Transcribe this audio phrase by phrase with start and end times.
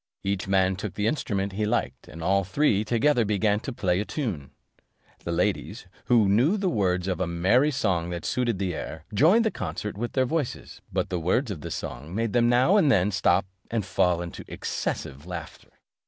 [0.23, 4.03] Each man took the instrument he liked, and all three together began to play a
[4.03, 4.49] tune
[5.25, 9.45] The ladies, who knew the words of a merry song that suited the air, joined
[9.45, 12.91] the concert with their voices; but the words of the song made them now and
[12.91, 15.69] then stop, and fall into excessive laughter.